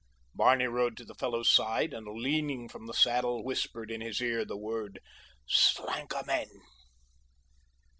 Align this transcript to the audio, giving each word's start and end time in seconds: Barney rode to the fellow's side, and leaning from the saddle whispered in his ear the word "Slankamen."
Barney 0.33 0.65
rode 0.65 0.97
to 0.97 1.05
the 1.05 1.13
fellow's 1.13 1.47
side, 1.51 1.93
and 1.93 2.07
leaning 2.07 2.67
from 2.67 2.87
the 2.87 2.93
saddle 2.95 3.43
whispered 3.43 3.91
in 3.91 4.01
his 4.01 4.19
ear 4.19 4.43
the 4.43 4.57
word 4.57 4.99
"Slankamen." 5.47 6.49